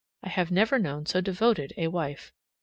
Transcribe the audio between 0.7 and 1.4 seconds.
known so